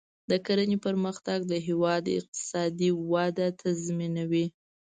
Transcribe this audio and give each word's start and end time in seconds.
د 0.29 0.31
کرنې 0.45 0.77
پرمختګ 0.85 1.39
د 1.51 1.53
هیواد 1.67 2.03
اقتصادي 2.17 2.89
وده 3.11 3.47
تضمینوي. 3.61 4.45